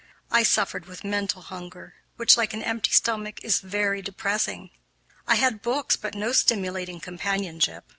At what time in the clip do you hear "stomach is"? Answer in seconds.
2.91-3.59